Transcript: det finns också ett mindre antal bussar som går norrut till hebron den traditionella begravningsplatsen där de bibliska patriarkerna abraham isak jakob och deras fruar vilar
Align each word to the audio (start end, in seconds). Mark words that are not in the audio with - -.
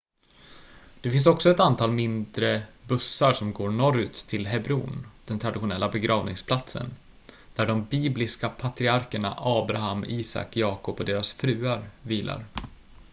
det 1.01 1.11
finns 1.11 1.27
också 1.27 1.49
ett 1.49 1.89
mindre 1.91 2.53
antal 2.55 2.71
bussar 2.87 3.33
som 3.33 3.53
går 3.53 3.69
norrut 3.69 4.13
till 4.13 4.47
hebron 4.47 5.07
den 5.25 5.39
traditionella 5.39 5.89
begravningsplatsen 5.89 6.85
där 7.55 7.67
de 7.67 7.85
bibliska 7.89 8.49
patriarkerna 8.49 9.33
abraham 9.37 10.05
isak 10.07 10.57
jakob 10.57 10.99
och 10.99 11.05
deras 11.05 11.31
fruar 11.33 11.89
vilar 12.01 12.45